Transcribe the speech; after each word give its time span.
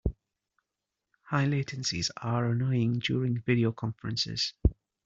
High 1.25 1.45
latencies 1.45 2.09
are 2.17 2.47
annoying 2.49 2.97
during 2.97 3.37
video 3.41 3.71
conferences. 3.71 4.55